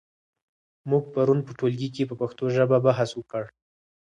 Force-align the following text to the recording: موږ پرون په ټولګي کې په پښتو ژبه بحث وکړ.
موږ 0.89 1.03
پرون 1.13 1.39
په 1.45 1.51
ټولګي 1.57 1.89
کې 1.95 2.03
په 2.09 2.15
پښتو 2.21 2.43
ژبه 2.55 2.77
بحث 2.85 3.09
وکړ. 3.15 3.43